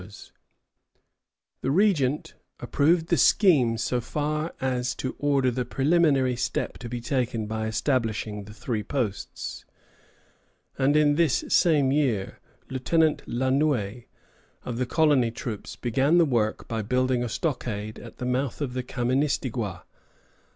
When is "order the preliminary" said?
5.19-6.35